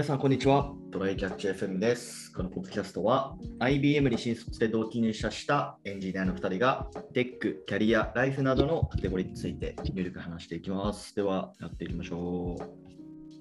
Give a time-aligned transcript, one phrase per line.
[0.00, 0.72] 皆さん、こんにちは。
[0.90, 2.32] トライキャッチ FM です。
[2.32, 11.14] このポッドキャストは、IBM に新卒で同期入社したエンジニアの2人が、テック、キャリア、ライフなどのカテゴリーについて、ゆるく話していきます。
[11.14, 12.56] では、やっていきましょ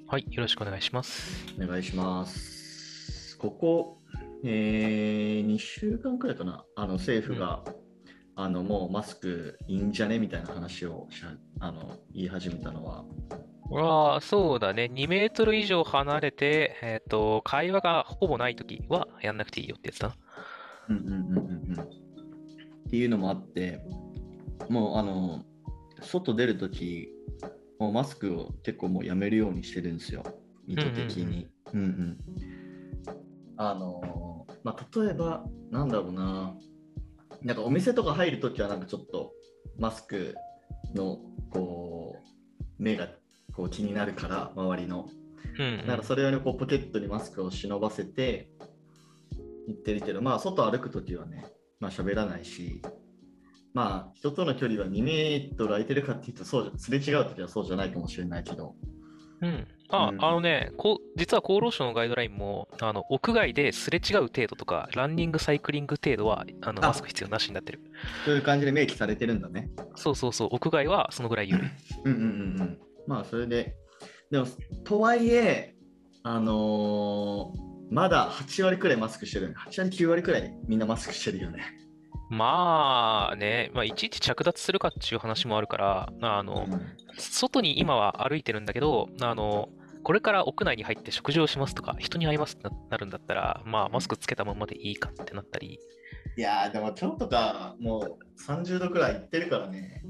[0.08, 1.46] はい、よろしくお願いします。
[1.58, 1.64] う。
[1.64, 3.38] お願いします。
[3.38, 4.02] ここ、
[4.44, 7.64] えー、2週間くらいかな、あの政府が、
[8.36, 10.20] あのもうマスクいいんじゃね？
[10.20, 13.06] みたいな話をしゃあの言い始めたのは、
[13.72, 14.90] ああ、そうだね。
[14.92, 20.16] 2メートル以上離れて、えっと、会話がほぼないときはやんなくていいよってやつだな。
[20.90, 21.82] うんうんうんうんうん。
[21.82, 23.80] っていうのもあって、
[24.70, 25.44] もうあの、
[26.02, 27.10] 外出るとき、
[27.80, 30.24] もうマスクを結構もうやめるようにしてるんですよ、
[30.68, 31.48] 意図的に。
[31.74, 32.18] うんうん。
[33.58, 36.56] あの、まあ、例えば、なんだろうな、
[37.42, 39.32] なんかお店とか入るときはなんかちょっと
[39.78, 40.36] マスク
[40.96, 41.20] の
[41.52, 43.10] こう、目が
[43.60, 45.10] こう気になるから、周りの。
[45.58, 45.78] うん、うん。
[45.80, 48.50] だからそれ用にこうポケットにマスクを忍ばせて
[49.68, 51.46] 行ってるけど、まあ外歩くときはね、
[51.82, 52.82] まあ喋らないし、
[53.74, 58.76] まあ人との距離は2メートル空いてるかっていうと、そうじゃすれ違うときはそうじゃないかもしれないけど、
[59.42, 59.68] うん。
[59.90, 67.82] あ、うんあのね、こう、実は厚労省のガイドラインも、あの、屋外ですれ違う程度とか、ランニング、サイクリング程度は、あの、あマスク必要なしになってる。
[68.24, 69.70] そういう感じで明記されてるんだね。
[69.96, 71.70] そうそうそう、屋外はそのぐらい緩い。
[72.06, 72.89] うんうんうんうん。
[73.10, 73.76] まあそれで、
[74.30, 74.46] でも、
[74.84, 75.76] とはいえ、
[76.24, 79.56] あのーまだ8割くらいマスクしてる。
[79.68, 81.64] 8割、9割くらいみんなマスクしてるよね。
[82.30, 86.68] まあね、まあ、いちいち着脱するかっていう話もあるから、あの、
[87.18, 89.70] 外に今は歩いてるんだけど、あの、
[90.04, 95.80] これから屋内に入って食事をしますとか、人に会いますってななるんだったら、まあ、マスクつけたままでいいかってなったり、
[96.38, 100.04] いやーでも今日とかもう30度くらいいってるからね。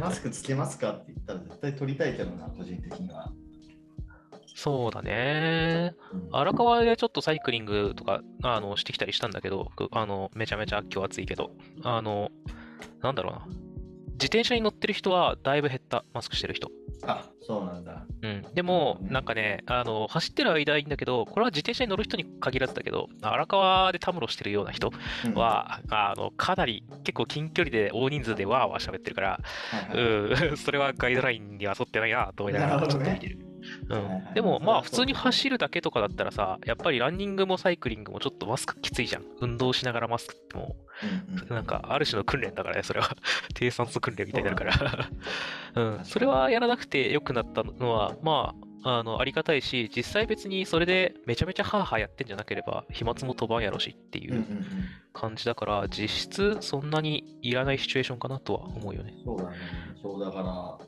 [0.00, 3.32] マスクつけますかって言ったら絶対取りたいけどな、個人的には。
[4.54, 5.94] そうだね。
[6.12, 11.50] うん荒川でちょっとサイクリングとか、あの、してきたりしたんだけど、僕あの、めちゃめちゃ今日暑いけど、
[11.82, 12.30] あの、
[13.02, 13.46] なんだろうな。
[14.12, 16.70] 自転車に乗ってる人はだいぶ減った、マスクしてる人。
[17.06, 18.06] あ、そうなんだ。
[18.22, 24.90] うん、でも、なんかね、あの、走ってる間はいいんだけど、これは自転車に乗る人に限らずだけど、荒川でたむろしてるような人
[25.26, 33.53] うん、は、あの、かなり結構近距離で大人数でわーわー喋ってるから、はいはいうん、 それはガイドラインには沿ってないなと思いながらちょっと見てる。
[33.88, 39.24] うん、でもまあ普通に走るだけとかだったらさ、やっぱりランニングもサイクリングもちょっとマスクきついじゃん。
[39.40, 40.76] 運動しながらマスクっても
[41.50, 43.16] うなんかある種の訓練だからね、それは。
[43.54, 45.08] 低酸素訓練みたいになるから。
[45.74, 54.44] うん、それはやらなくてよくなったのは、まあ、あの、ありがたいし、実際別にそれでめちゃめちゃハーハーやってんじゃなければ、飛沫も飛ばんやろしっていう
[55.12, 59.14] 感じだから、実質そんなにいらないシチュエーションかなとは思うよね。
[59.24, 59.56] そうだね。
[60.02, 60.86] そうだから、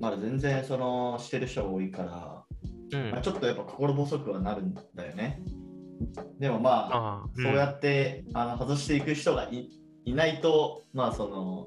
[0.00, 2.44] まだ全然そのしてる人が多いから、
[2.92, 3.10] うん。
[3.10, 5.42] まあ、ちょっとやっぱ心細くはなるんだよね。
[6.38, 9.70] でもまあ、ああ、そうやって、あの外していく人がい
[10.04, 11.66] いないと、まあその、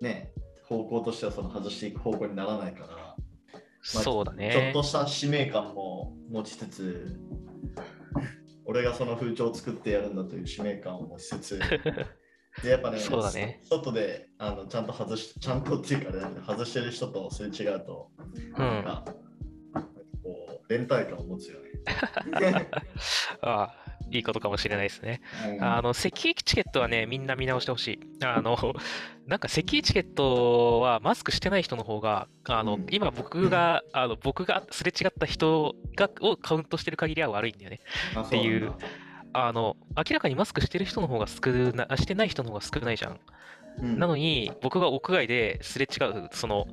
[0.00, 0.32] ね、
[0.66, 4.70] 方向としてはその外していく方向にならないから、うん、そうだちょっね。
[4.72, 7.20] とした使命感も持ちつつ、
[8.64, 11.60] 俺がその風潮を作ってやるんだという使命感を持ちつつ、
[12.62, 18.58] でやっぱね、そうだね外であのちゃんと外し、ちゃんとっていうかあれだけど、外してる人とすれ違うと、うん。
[18.58, 19.04] なんか、
[20.22, 21.70] こう、連帯感を持つよね。
[23.42, 23.74] あ あ、
[24.10, 25.20] いいことかもしれないですね。
[25.48, 28.00] うんあの、席エチケットはね、みんな見直してほしい。
[28.24, 28.56] あの、
[29.26, 37.80] なんか席エチケットはマスクしてない人の方が、あの、うん今僕が、あの、僕がすれ違った人が、をカウントしてる限りは悪いんだよね。
[38.14, 38.72] あっていう
[39.34, 43.20] あの、明らかにマスクしてる人の方が少な、あしてない人の方が少ないじゃん。
[43.82, 46.66] うんなのに、僕が屋外ですれ違う、その、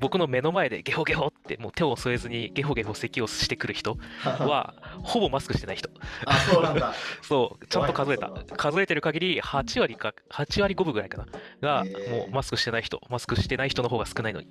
[0.00, 5.90] 僕の目の前でゲホゲホってもう手を添えずにゲホゲホ咳をしてくる人 は、ほぼマスクしてない人。
[6.24, 6.94] あ、そうなんだ。
[7.22, 8.30] そう、ちゃんと数えた。
[8.56, 11.26] 数えてる限り、8割か、8割5分ぐらいかな。
[11.60, 14.46] が、もうマスクしてない人、マスクしてない人の方が少ないのに。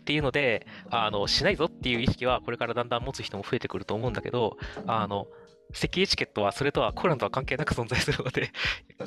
[0.00, 4.56] っていうので、あの、しないぞっていう意識は、これからだんだん持つ人も増えてくると思うんだけど、
[4.86, 5.26] あの、
[5.72, 8.50] 席エチケットはそれとはコロナとは関係なく存在するので、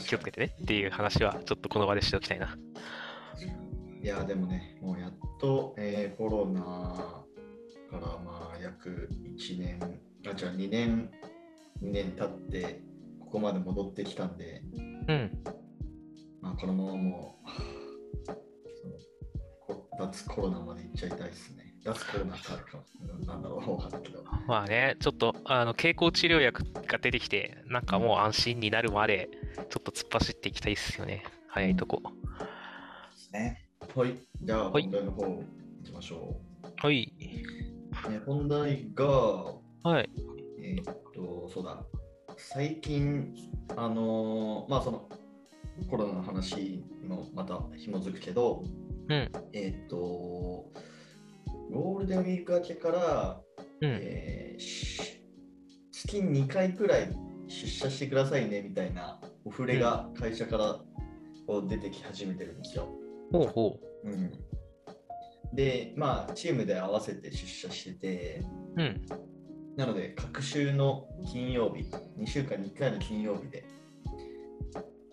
[0.06, 2.58] 気をつけてねっていう話は、ちょっとこの場でしておきたいな。
[4.02, 6.62] いや、でもね、もうやっと、えーコロナ
[7.90, 9.80] からまあ約1年、
[10.30, 11.12] あ、じゃあ2年、
[11.82, 12.82] 2年経って、
[13.20, 14.62] ここまで戻ってきたんで、
[15.08, 15.44] うん。
[16.42, 17.48] まあ、このままもう、
[20.00, 21.67] 脱コロナまで行っちゃいたいですね。
[21.88, 22.84] 脱コロナってあるか、
[23.26, 24.24] なんだろう、わかんないけど。
[24.48, 31.24] まあね、ちょっと、あの、経口治療薬が出てきて、なんかもう安心になるまで、ちょっと突っ走っていきたいですよね。
[31.48, 32.02] 早いとこ。
[33.32, 33.64] ね。
[33.96, 34.16] はい。
[34.42, 35.44] じゃあ、はい本題の方行
[35.86, 36.68] きましょう。
[36.86, 37.14] はい。
[37.22, 39.06] え本題が、
[39.84, 40.10] はい。
[40.62, 41.84] えーっと、そうだ、
[42.36, 43.34] 最近、
[43.76, 45.08] あのーまあその
[45.90, 48.64] コロナの話にもまた紐づくけど、
[49.10, 49.32] うん。
[49.54, 49.98] えーっと、
[51.72, 53.42] ゴールデンウィーク明けから、
[53.82, 54.00] うん。
[54.02, 55.22] えーし
[55.92, 57.10] 月2回くらい
[57.48, 60.80] 出社してくださいねみたいなお触れが会社から
[61.48, 62.88] こう出てき始めてるんですよ。
[63.32, 64.32] ほうほうん、
[65.54, 68.82] で、まあ、チームで合わせて出社してて、う。
[68.82, 69.06] うん。
[69.76, 73.66] なので、各週の金曜日、2週間に1回の金曜日で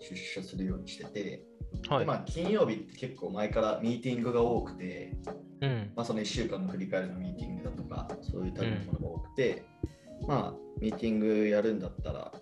[0.00, 1.44] 出社するようにしてて、
[1.88, 1.98] はい。
[2.00, 5.12] でまあ、金曜日って結構前からミーティングが多くて、
[5.60, 5.92] うん。
[5.94, 9.64] まあ、その1週間の振り返りのミーティングだとか、そういう類のものが多くて、
[10.26, 12.32] まあ、ミーティングやるんだったら、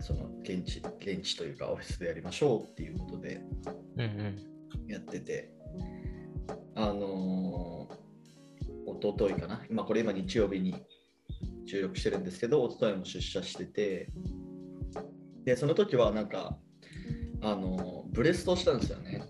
[0.00, 3.40] その現地、現地というかオフィスでやりましょうっていうことで
[3.96, 4.88] うんうん。
[4.88, 5.52] やってて、
[6.74, 10.74] あのー、一昨日かな、今これ今日曜日に
[11.66, 14.08] 収録してるんですけど、一昨日も出社してて、
[15.44, 16.58] で、その時はなんか、
[17.40, 19.24] あのーブレストをしたんですよね。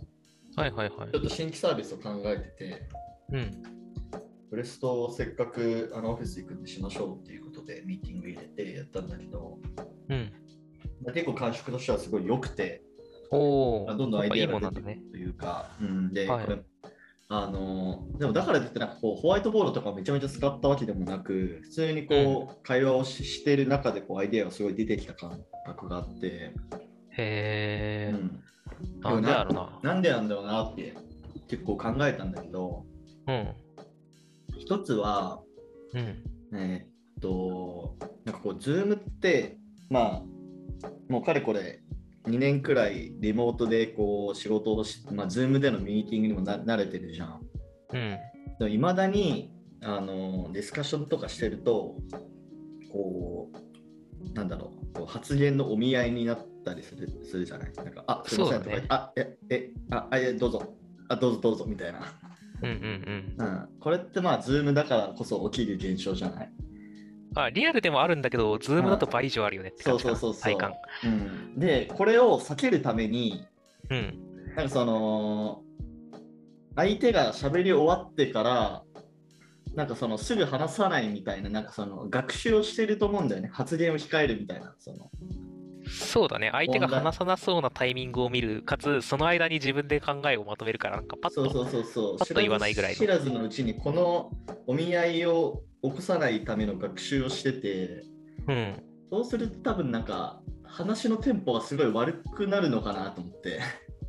[0.57, 1.21] はいはいはいちょ。
[1.21, 2.83] っと新規サービスを考えてて、
[3.33, 3.63] うん。
[4.51, 9.59] ブレストをせっかくあのオフィス行くんでしましょうっていうことでミーティング入れてやったんだけど、
[10.11, 10.33] うん。
[11.03, 12.83] まあ結構感触としてはすごい良くて、
[13.31, 14.91] おどんどんアイデアが出てく。
[14.91, 16.59] るというか、うん、で、はいこれ、
[17.29, 26.53] あのでもだからといってなんかこうホワイトボードとかめちゃめちゃ使ったわけでもなく、普通にこう、会話をししてる中でこうアイデアがすごい出てきた感覚があって、
[27.17, 28.13] へえ。
[28.13, 28.43] うん、
[29.01, 29.79] なんでやろな。
[29.83, 30.95] なんでなんだろうなって
[31.49, 32.85] 結構考えたんだけど、
[33.27, 33.55] うん。
[34.59, 35.41] 一つは、
[35.93, 36.59] うん。
[36.59, 39.59] えーっと、なんかこう、 Zoom って、
[39.91, 40.23] まあ、
[41.09, 41.81] もうかれこれ
[42.27, 47.41] 2年くらいリモートでこう仕事をし、まあ、 Zoom でのミーティングにもな慣れてるじゃん。
[47.93, 48.19] うん。
[48.59, 49.53] でもいまだに
[49.83, 51.97] あのディスカッションとかしてると、
[52.91, 60.75] こう、なんだろう、こう発言のお見合いになったりするするじゃないなんか、あ、すいませんとか言って、あ、え、え、あ、あ、え、どうぞ、
[61.09, 62.01] あ、どうぞどうぞみたいな。
[62.63, 63.47] うんうんうん。
[63.47, 66.53] うん、これってまあ、 Zoom だからこそ起きる現象じゃない
[67.37, 70.73] あ、リアルでもあるんだけど、 Zoom だと倍以上あるよねって感じそうそうそう体感。
[71.05, 71.09] う
[71.57, 73.45] ん、で、これを避けるために、
[73.91, 74.55] うん。
[74.57, 75.63] なんかその、
[76.77, 78.83] 相手が喋り終わってから、
[79.75, 83.51] なんかそのすぐ話さないみたいな、なんかその学習をしてると思うんだよね。
[83.53, 84.75] 発言を控えるみたいな。
[84.79, 85.11] その
[85.87, 86.51] そうだね。
[86.53, 91.51] 相手が話さなそうなタイミングを見る、かつ、その間に自分で考えをまとめるから、なんかパッと。
[91.51, 92.19] そうそうそうそう。
[92.19, 94.31] パッと言わないぐらいの知らずのうちにこの
[94.67, 98.05] お見合いを起こさないための学習をしてて、
[98.49, 98.83] うん。
[99.11, 103.61] そうすると多分なんか話のテンポがすごい悪くなるのかなと思って。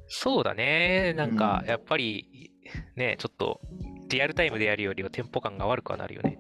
[0.07, 1.13] そうだね。
[1.13, 2.51] なんかう、んやっぱり、
[2.95, 3.60] ね、ちょっと、
[4.07, 6.39] リアルタイムでやるよりはテンポ感が悪くはなるよね。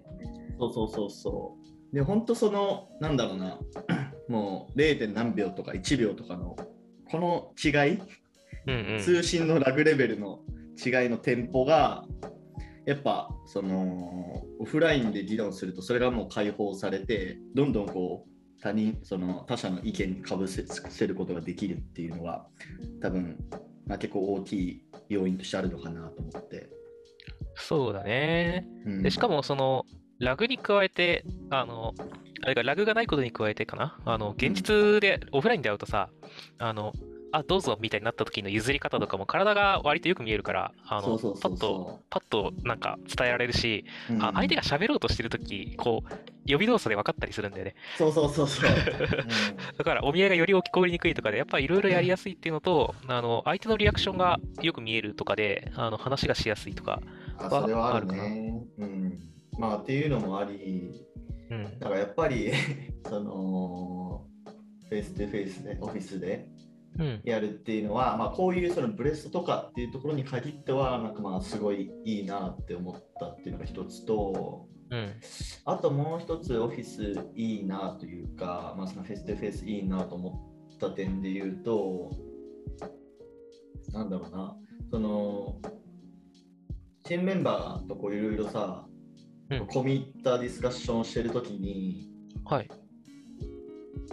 [0.57, 1.74] そうそうそうそう。
[1.93, 3.59] で、本当その、なんだろうな、
[4.27, 5.13] もう 0.
[5.13, 6.55] 何秒とか1秒とかの、
[7.09, 7.99] この違い、
[8.67, 8.99] うんうん。
[8.99, 10.39] 通信のラグレベルの
[10.83, 12.05] 違いのテンポが、
[12.85, 22.47] やっぱ、その、オフラインで議論すると、それがもう解放されて、どんどんこう、他人、その他者の意見にかぶせせることができるっていうのは、
[23.01, 23.37] 多分、
[23.87, 26.69] まあ、結構大きい要因としてあるのかなと思って。
[27.55, 28.67] そうだね。
[28.85, 29.85] うんでしかも、その、
[30.19, 31.93] ラグに加えて、あの、
[32.41, 36.09] あれか、ラグがないことに加えてかな、あの、現実で、オフラインで会うとさ、
[36.57, 36.93] あの、
[37.31, 44.13] あ、どうぞみたいになった時の譲り方とかも体が割とよく見えるから、あの、パッと、そパッとなんか伝えられるし、う。
[44.13, 46.09] うんあ相手が喋ろうとしてる時こう、
[46.45, 47.75] 予備動作で分かったりするんだよね。
[47.97, 48.69] そうそうそうそう。
[48.71, 57.01] うんだから、お見合いがより聞こえにくいとかで、やっぱりいろいろやりやすいっていうのと、あの、相手のリアクションがよく見えるとかで、あの、話がしやすいとか、
[57.37, 58.63] あそれはあるね。
[58.77, 59.34] うん。
[59.57, 61.05] まあっていうのもあり、
[61.49, 61.79] うん。
[61.79, 62.51] だからやっぱり
[63.07, 64.27] その
[64.89, 66.47] フェイス2フェイスでオフィスで
[66.97, 67.21] うん。
[67.23, 75.09] やるっていうのは、まあ、こういうそのブレストとかっていうところに限ってはなんかまあすごいいいなって思ったっていうのが一つとうん。
[75.65, 82.11] あともう一つオフィスいいなというか、まあ、そのフェイス2フェイスいいなと思った点で言うと
[83.91, 84.55] なんだろうな
[84.91, 85.59] その
[87.03, 88.85] チームメンバーとこういろいろさ
[89.49, 92.09] うん込み入ったディスカッションをしてるときに、
[92.45, 92.69] はい。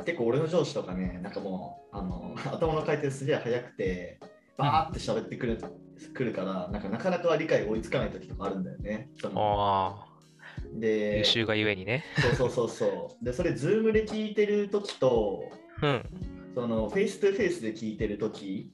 [0.04, 4.20] 結構俺の上司とかね、なんかもう、あの 頭の回転すげえ速くて、
[4.56, 5.58] バーって喋ってくる,、
[6.14, 9.10] くるから、なんかなかなか理解追いつかない時とかあるんだよね。
[9.20, 10.12] そのああ、
[10.74, 12.04] で優秀がゆえにね。
[12.20, 13.24] そうそうそうそう。
[13.24, 15.44] で、それ、 Zoom で聞いてる時と、
[15.82, 16.04] うん。
[16.54, 18.72] そのフェイス2フェイスで聞いてる時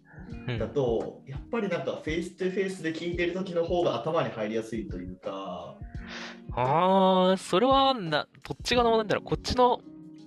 [0.48, 5.77] うんだと、やっぱりなんかフェイス2フェイスで聞いてる時の方が頭に入りやすいというか、
[6.52, 9.80] ああ、それはな、どっちがなんだろう、こっちの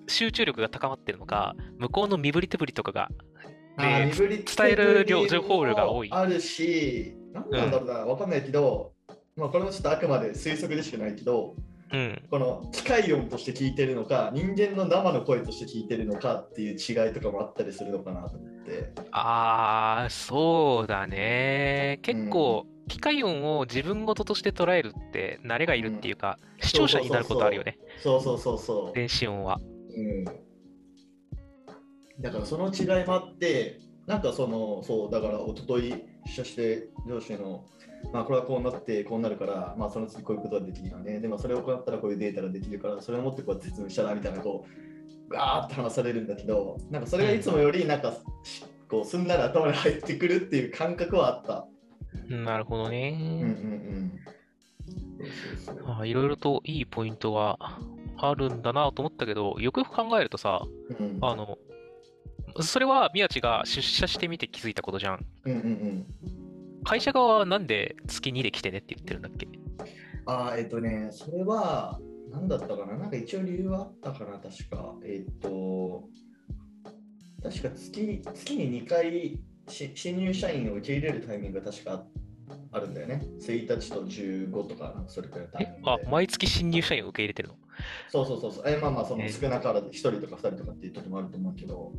[0.07, 3.09] 集中力が高まってるのか、向こうの身振り手振りとかが、
[3.77, 8.93] あーで身振り伝える量情報量が多いあるし、なんなんだろうな、わかんないけど、
[9.35, 11.55] まあこれもちょっとあくまで推測でしかないけど、
[11.93, 12.21] うん。
[12.29, 18.93] この機械音として聞いてるのか、人間の生の声として聞いてるのかっていう違いとかもあったりするのかなと思って。
[19.11, 21.99] ああ、そうだね。
[22.01, 28.93] 結構、機械音を自分事として捉えるって、慣れがいるっていうか、視聴者になることあるよね、そうそうそうそう。
[28.93, 29.61] 電子音は。
[29.95, 30.25] うん、
[32.19, 37.63] だからその違いもあって、なんかその、そう、だから一昨日出社して上司の、
[38.11, 41.21] まあこれはこうなってこうなるから、まあその次こういうことができるよね。
[41.21, 51.65] でもそれを行ったらこういうデータができるから、それを持ってこうやって説明したらみたいな、こう、ガーって話されるんだけど、なんかそれがいつもより、なんか、しこう、すんなり頭に入ってくるっていう感覚はあった。
[52.29, 54.11] なるほどうんうんね。
[56.05, 57.57] いろいろといいポイントは
[58.17, 60.61] あるんだなと思ったけど、よくよく考えるとさ、
[60.99, 61.57] うんあの、
[62.61, 65.25] それは宮地が出社してみて気づいたことじゃん。
[65.45, 66.05] うんうんうん。
[66.83, 69.47] 会社側はなんで月2で来てねって言ってるんだっけ？
[70.25, 71.99] あーえっ、とね、それは、
[72.31, 72.97] 何だったかな？
[72.97, 74.95] なんか一応理由はあったかな確か。
[75.03, 76.07] えっ、と、
[77.43, 82.03] 確か月月に2回し新入社員を受け入れるタイミングが確か
[82.71, 83.21] あるんだよね。
[83.39, 85.89] 1日と15とか、それくらいのタイミ。
[85.89, 87.55] あ、毎月新入社員を受け入れてるの？
[88.09, 88.63] そうそうそうそう。
[88.67, 91.91] えまあまあ、そのえ少なからず1人とか2人とかっていう時もあると思うけど、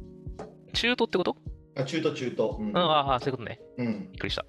[0.73, 1.37] 中途ってこと？
[1.75, 2.57] あ中途中途。
[2.61, 3.61] うんうん、ああ、そういうことね。
[3.79, 4.45] うん、びっくりした。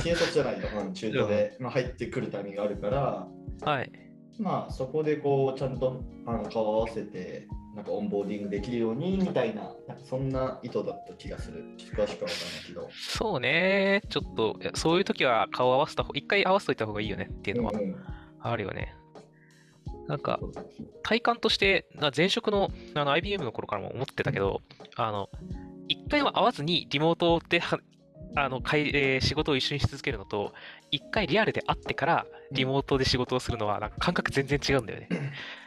[0.00, 3.28] 新卒じゃないよ、うん、中途で、まあ、入ってくるタイミングがあるから、
[3.62, 3.92] はい。
[4.38, 11.64] まあそこでこうちゃんとあの顔を合わせてなんかオンボーディングできるようにみたいななんかそんな意図だった気がする。
[11.78, 12.28] 詳しくは分からない
[12.66, 12.88] けど。
[12.92, 14.02] そうね。
[14.08, 17.72] ちょっと、そういう時は顔合わせた方、一回合わせといた方がいいよねっていうのは
[18.40, 18.96] あるよね。
[20.08, 24.60] なんか、そうそうそう体感として、な前職のあの IBM の頃からも思ってたけど、
[24.96, 25.30] あの、
[25.86, 27.78] 一回は会わずにリモートでは
[28.34, 30.52] あの、かいえー仕事を一緒にし続けるのと、
[30.90, 35.08] 一回リアルで会ってからリモートで仕事をするのは、なんか感覚全然違うんだよね。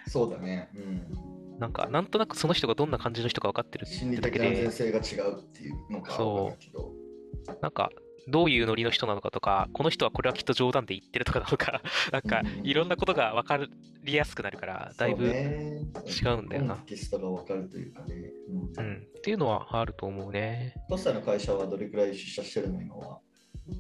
[0.08, 0.70] そうだね。
[0.76, 1.31] うん。
[1.62, 7.62] なんか、なんとなくその人がどんな感じの人か分かってる心理だけ的安全で、性が違うっていうのかそう。
[7.62, 7.92] なんか、
[8.28, 13.60] どういうノリの人なのかとか、この人はこれはきっと冗談で言ってるとかなのか、 なんかうん、いろんなことが分か
[14.04, 16.78] りやすくなるから、だいぶ、違うんだよな。
[16.78, 18.32] テキストが分かるというかね。
[18.50, 18.84] うん。
[18.84, 20.74] うん、っていうのはあると思うね。
[20.90, 23.20] コスタの会社はどれくらい出社してるの今は？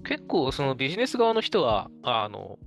[0.04, 2.60] 結構、そのビジネス側の人は、あの、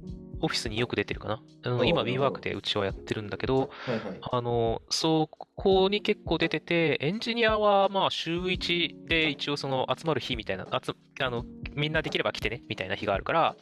[0.45, 1.35] オフィスによく出てるかな？
[1.73, 4.19] う今、WeWork でうちはやってるんだけど、はいはい。
[4.21, 13.57] あの、そこに結構出てて、エンジニアはまあ週1で一応その集まる日みたいな、集あのみんなできれば来てねみたいな日があるから、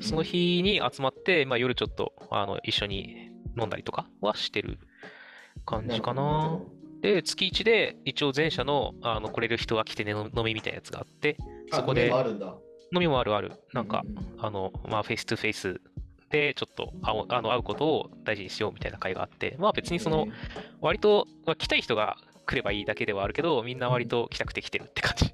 [0.00, 4.78] その日に集まって、まあ、夜ちょっとあの一緒に飲んだりとかはしてる
[5.64, 6.58] 感じかな。
[7.00, 11.36] で、月1で一応全社のあの来れる人が来てねの飲みみたいなやつがあって、
[11.70, 12.10] あそこで
[12.92, 13.52] 飲みもあるある。
[13.72, 15.80] なんかう、うあの、まあ、 face to face
[16.30, 20.26] でちょっとあの会うことを大事にしようみたいな会があって、まあ別にその、
[20.80, 22.16] 割と、まあ、来たい人が
[22.46, 25.32] 来ればいいだけではあるけど、みんな割と来たくて来てるって感じ。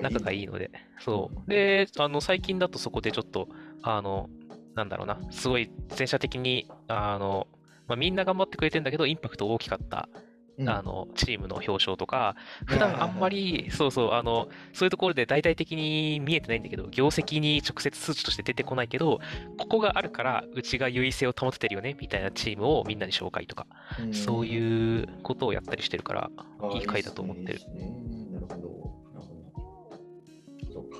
[0.00, 0.70] 仲がいいので。
[1.00, 1.50] そう。
[1.50, 3.48] で、あの、最近だとそこでちょっと、
[3.82, 4.28] あの、
[4.74, 7.46] なんだろうな、すごい全社的に、あの、
[7.86, 10.29] まあ、みんな頑張ってくれてんだけど、インパクト大きかった、うん
[10.66, 12.36] あの、チームの表彰とか、
[12.66, 19.20] 普段あんまり、そうそう、あの、そういうところで大々的に見えてないんだけど、業績に直接数値として出てこないけど、
[19.58, 23.66] ここがあるから、うちが優位性を保ててるよね、みたいなチームをみんなに紹介とか、
[24.00, 24.14] うん。
[24.14, 27.60] そういうことをやったりしてるから、あいい回だと思ってる。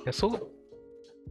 [0.09, 0.60] いそう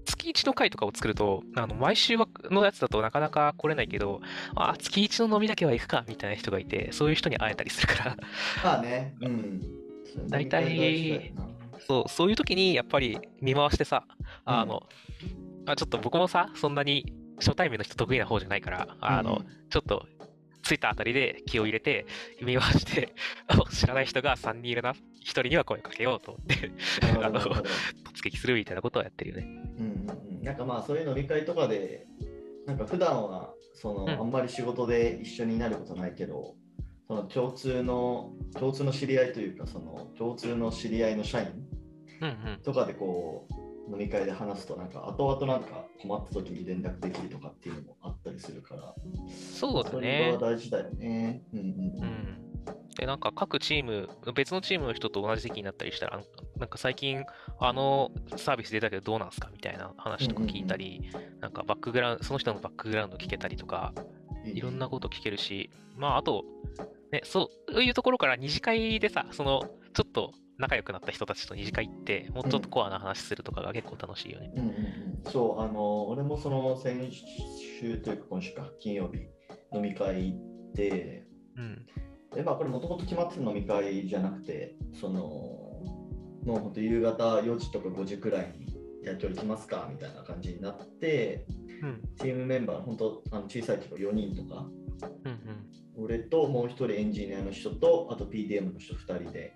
[0.05, 2.17] 月1の回とかを作ると、あの毎週
[2.51, 4.21] のやつだとなかなか来れないけど、
[4.55, 8.17] あ月1の飲みだけは行くかみたいな人がいて、そういう人に会えたりするから、
[8.65, 9.15] まあね。
[9.21, 9.61] うん。
[10.29, 11.33] 大体
[11.87, 14.05] そうそういう時にやっぱり見回してさ、
[14.45, 14.83] あの、
[15.67, 20.07] あちょっと僕もさ、そんなに初対面の人得意な方じゃないから、あの、ちょっと
[20.63, 22.07] 着いたあたりで気を入れて、
[22.43, 23.15] 見回して、
[23.49, 27.71] あ知らない人が3人いるな、1人には声かけようと思って、うん、なるほどなるほど
[28.13, 29.47] 突撃するみたいなことをやってるよね。
[29.47, 29.90] うんうんうん、
[30.43, 32.07] なんかまあそういう飲み会とかで、
[32.67, 36.55] なんか普段はその、うんあんまり仕事で一緒になることないけど、
[37.09, 41.67] その共通の共通の知り合いというか、その共通の知り合いの社員。
[42.63, 43.47] とかでこ
[43.89, 48.95] う飲み会で話すと、なんか後々なんか困った時に連絡できるとかっていうのもあったりするから、
[49.53, 50.39] そうだそれねは。
[50.39, 51.43] 大事だよね。
[51.53, 52.50] うんうんううんん。
[53.01, 56.21] で、なんか各チーム、別のチームの人と同じ席になったりしたら、
[56.59, 57.25] なんか最近、
[57.59, 63.95] あのサービス出たけどどうなんすかみたいな話とか聞いたり、なんかバックグラウンド、その人のバックグラウンド聞けたりとか、
[64.45, 66.45] いろんなこと聞けるし、まあ、あと、
[67.11, 69.63] ね、そういうところから二次会でさ、その、
[69.95, 74.53] ちょっと仲良くなった人たちと二次会行って、もうちょっとコアな話するとかが結構楽しいよね。
[74.55, 77.11] うんうんうん、そう、あの、俺もその先
[77.81, 79.21] 週というか今週か、金曜日、
[79.75, 81.27] 飲み会行って、
[81.57, 81.87] うん。
[82.35, 85.21] でまあ、これもともと決まってる飲み会じゃなくて、その、
[86.45, 88.67] もう本当夕方4時とか5時くらいに、
[89.03, 91.47] じゃあ今日行きますかみたいな感じになって、
[91.83, 92.03] うん。
[92.19, 94.67] チームメンバー、本当あの小さいけど4人とか、
[95.25, 95.33] うん。
[95.99, 96.05] うん。
[96.05, 99.55] 俺ともう一人エンジニアの人と、あと PDM の人2人で、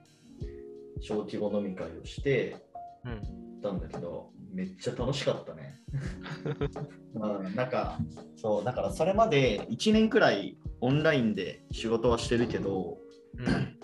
[1.01, 2.57] 小規模飲み会をして、
[3.05, 3.45] うん。
[3.63, 5.81] たんだけど、めっちゃ楽しかったね。
[7.15, 7.99] うん、なんか、
[8.37, 12.99] そう、だからそれまで1年くらいオンラインで仕事はしてるけど、
[13.39, 13.79] うん。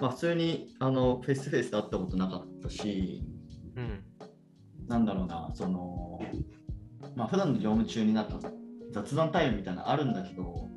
[0.00, 3.24] まあ、普通にあのフェイスフェイスで会ったことなかったし、
[3.74, 4.04] うん。
[4.86, 6.20] なんだろうな、その、
[7.16, 8.38] まあ、普段の業務中になんか
[8.92, 10.68] 雑談タイムみたいなのあるんだけど、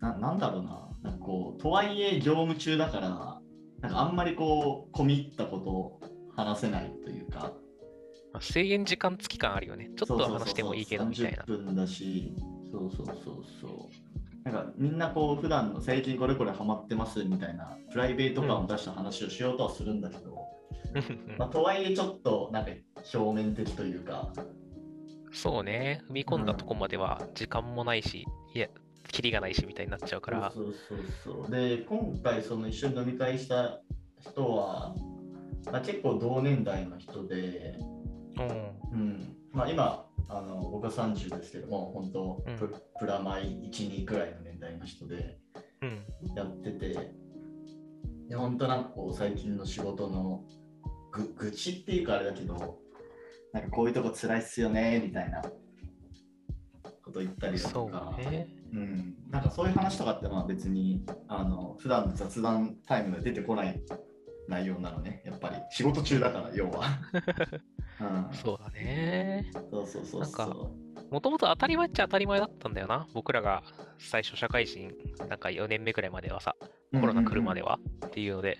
[0.00, 3.40] ななんだろうな、なんかこう、とはいえ業務中だから、
[3.82, 6.00] なんかあんまりこう、込み入ったことを
[6.34, 7.52] 話せないというか、
[8.32, 9.90] まあ、制限時間付き感あるよね。
[9.98, 11.44] ちょっとは話してもいいけどみたいな。
[11.44, 12.32] 30分だし、
[12.70, 13.16] そうそうそう
[13.60, 14.48] そう。
[14.48, 20.36] なんかみんなこう普段の最近これこれハマってますみたいなプライベート感を出した話をしようとはするんだけど、
[21.36, 22.70] まあ、とはいえちょっとなんか
[23.14, 24.32] 表面的というか、
[25.32, 26.02] そうね。
[26.08, 28.68] 踏み込んだとこまでは時間もないし、いや、
[29.10, 30.50] キリがないしみたいになっちゃうから。
[30.50, 31.50] そうそうそうそう。
[31.50, 33.80] で、今回その一緒に飲み会した
[34.20, 34.94] 人は、
[35.66, 37.78] まあ、結構同年代の人で、
[38.38, 38.90] うん。
[38.92, 45.38] うんまあ、今あの僕は30ですけども本当うんプ,、プラマイ12くらいの年代の人で
[45.82, 46.34] うん。
[46.34, 47.12] やってて
[48.28, 50.44] で本当なんかこう最近の仕事の
[51.10, 52.78] ぐ愚痴っていうかあれだけど
[53.52, 55.42] なんかこういうとこ辛いっすよねみたいな
[57.02, 58.48] こと言ったりだとそうかね。
[58.70, 63.80] うん、なんかそういう話とかってまあ別にあの普段の雑談タイムが出てこない
[64.48, 66.86] 内容なのねやっぱり仕事中だから要は、
[68.00, 69.50] うん、そうだね。
[69.70, 70.70] そうそうそうなんかそ
[71.10, 73.06] もともと当たり前っちゃ当たり前だったんだよな。
[73.14, 73.62] 僕らが
[73.98, 74.92] 最初社会人、
[75.28, 76.54] なんか4年目くらいまではさ、
[76.92, 77.00] う。
[77.00, 77.72] コロナ来るまでは。
[77.72, 78.58] はっていうので、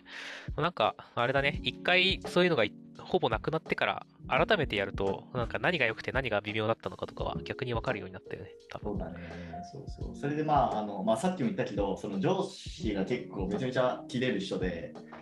[0.56, 8.92] なんか、あれだね、一回そういうのがいほぼなくなってから、改めてやると、なんか何が良くて何が微妙だったのかとかは逆に分かるようになったよね、多分。
[8.92, 9.30] そうだね。
[9.72, 10.16] そうそう。
[10.16, 15.17] それでまあ、あのまあ、さっきも言ったけど、その上司が結構めちゃめちゃ切れる人で、あ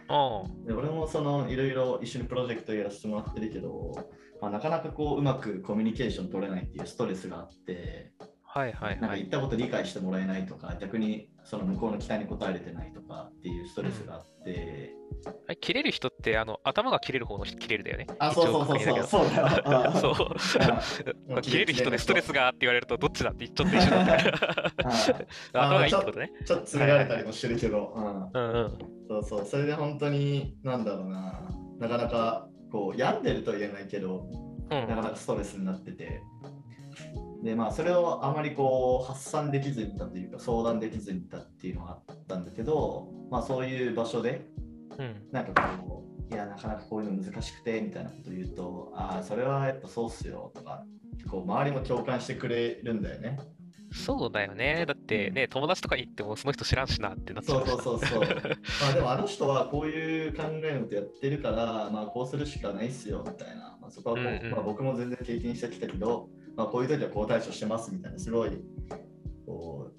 [0.66, 3.92] で俺もそのいろいろ一緒にプロジェクトやらせてもらってるけど、
[4.40, 9.00] まあ、なかなかこううまくコミュニケーション取れないっていうストレスがあって、あ、はいはいはい。
[9.00, 14.92] なんか言ったこと理解してもらえないとか、逆にその向こうの期待に応えれてないとかっていうストレスがあって、
[15.46, 18.06] あれ切れる人って、あの、頭が切れる方の人切れるだよね。
[18.18, 21.34] あ、そうそうそうそう、そう そう。
[21.34, 21.42] うん。
[21.42, 24.16] 切れる人でストレスがって言われると、どっちだってちょっと一緒だった。
[25.66, 26.32] 頭がいいってことね。
[26.44, 28.52] ちょっと詰められたりもしてるけど、うんうん。
[28.52, 28.78] うん。
[29.08, 34.26] そうそう、それで本当に、なんだろうな、なかなかこう病んでるとは言えないけど、
[34.70, 34.88] うん。
[34.88, 36.20] なかなかストレスになってて、
[37.46, 44.46] で、まあ、それをあまりこう発散できずにいたというか、相談できずにいたっていうのがあったんだけど、まあ、そういう場所で、
[44.98, 45.14] うん。
[45.30, 50.84] なんかこう、いや、なかなかこういうの難しくてみたいなこと言うと、ああ、それはやっぱそうっすよとか、
[51.30, 53.38] こう周りも共感してくれるんだよね。
[53.92, 54.84] そうだよね。
[54.86, 58.20] だってね、友達とかに行ってもその人知らんしなってなっちゃそううしそうそうそう。
[58.82, 63.78] まあでもあの人はこういう考えのことやってるから、まあこうするしかないっすよみたいな。
[63.80, 68.50] まあ、そこはこう、うんうんまあ、僕も全然経験してきたけど、まあこういう時はこう対処してますみたいな、すごい、
[69.44, 69.90] こ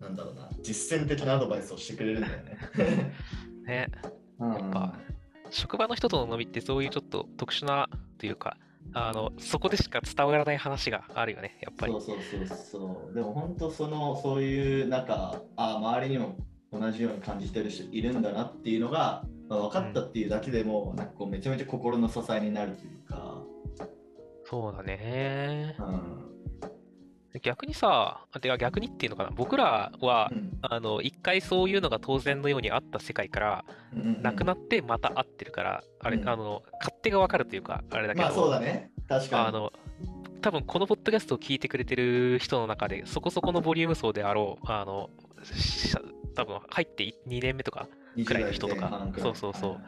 [0.00, 3.12] う、なんだろうな、実践的なアドバイスをしてくれるんだよね。
[3.66, 3.88] ね。
[4.38, 4.98] うんやっぱ
[5.50, 7.88] 職場の人との飲みってそういうちょっと特殊な
[8.18, 8.56] というか、
[8.92, 12.00] あの、そこでしか伝わらない話があるよね、やっぱりそう。
[12.00, 13.14] そうそうそう。
[13.14, 16.36] でも本当その、そういう、なんか、あ周りにも
[16.72, 23.23] 同じように感じてる人いるんだなっていうのが、まあ、分かったっていうだけでも、なんかこうめちゃめちゃ心の支えになるというか、
[24.44, 25.76] そうだね。
[25.78, 27.40] うん。
[27.42, 30.58] 逆にさ、てか逆にっていうのかな、僕らはう、ん。
[30.62, 33.64] あの、一回そういうのが当然のようにあった世界から、
[34.22, 36.28] なくなってまた会ってるから、あれ、うん。
[36.28, 38.90] あの、勝手がわかるというか、あれだけど、まあそうだね。
[39.08, 39.48] 確かに。
[39.48, 39.72] あの、
[40.42, 45.10] 多分このポッドキャストを聞いてくれてる人の中で、そこそこのボリューム層であろう、あの、
[45.42, 45.96] し
[46.36, 49.08] 多分入って2年目とか、20くらいの人とか。
[49.18, 49.70] そうそうそう。
[49.72, 49.80] はい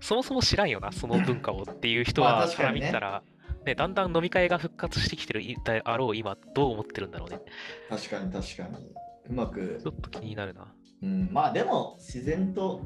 [0.00, 3.22] そもそも知らんよな、その文化をっていう人まあはから見たら、
[3.64, 7.40] ね、だんだん飲み会が復活してきてるであろう今、どう思ってるんだろうね。
[7.88, 8.92] 確かに確かに。
[9.30, 10.72] うまくちょっと気になるな。
[11.02, 12.82] うん、まあでも自然と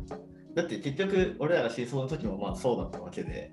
[0.55, 3.53] だって結局俺らが真相の時もまあそうだったわけで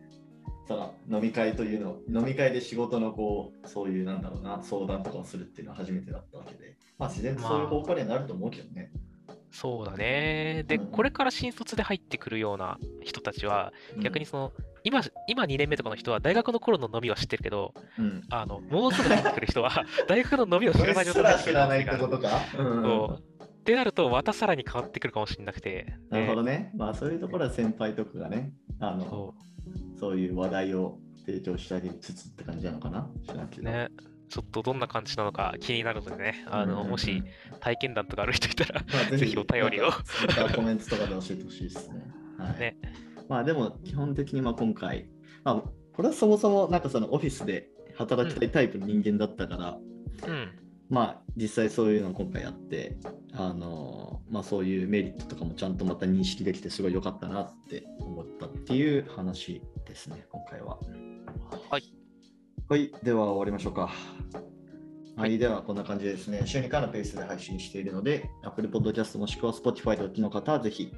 [0.70, 8.92] その飲み会というの、飲み会で仕事のこう、そういうなんだろうな、相談とかをするっていうのは初めてだったわけで、まあ自然とそういう方向にはなると思うけどね。
[9.50, 10.64] そうだね。
[10.68, 18.24] で、うんこれから新卒で入ってくるような人たちは、逆にその、今、今2年目とかの人は大学の頃の飲みは知ってるけど、うん、うん。
[18.30, 19.72] あの、もうすぐ入ってくる人は、
[20.08, 22.30] 大学の飲みを知らない状態で入ってくるらないってことか。
[22.58, 25.94] うんそうってなると、またさらに変わってくるかもしれなくて。
[26.10, 26.52] なるほどね。
[26.52, 26.72] ね。
[26.76, 29.36] まあそういうところは先輩とかがね、あのそ
[30.00, 33.08] そういう話題を提供したりつつって感じなのかな？
[33.60, 33.90] ね。
[34.30, 37.24] ちょっとどんな感じなのか気になるのでね、あの、うんうんうんもし
[37.60, 39.92] 体験談とかある人いたら、まあ、ぜひお便りを
[40.56, 42.02] コメントとかで教えてほしいですね。
[42.38, 42.60] はい。
[42.60, 42.78] ね
[43.30, 45.08] まあでも基本的にまあ今回、
[45.44, 45.64] まあ、
[45.94, 49.78] これはそもそもなんかそのオフィスで働きたいタイプの人間だったから、
[50.28, 50.52] うん。
[50.90, 52.98] まあ実際そういうのを今回やって、
[53.34, 60.80] あのまあそういうメリットとかもちゃんとまた認識できてすごい良かったなって思ったっていう話ですね、今回は。
[61.70, 61.84] はい。
[62.68, 63.82] はい、では終わりましょうか。
[63.82, 63.92] は
[65.18, 70.92] い、はいではこんな感じでですね、週2回のペースで配信しているので、Apple Podcast もしくは Spotify でお聞きの方はぜひ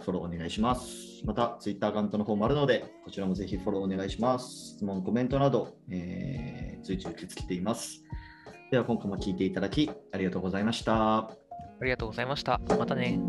[0.00, 1.24] フォローお願いします。
[1.24, 4.74] また Twitter アカウントの方もあるので、こちらもぜひフォローお願いします。
[4.76, 8.02] 質問、コメントなど、えー随時受け付けています。
[8.70, 11.18] では今回も聞いていただきありがとうございました。
[11.18, 11.36] あ
[11.82, 12.60] りがとうございました。
[12.78, 13.20] またね。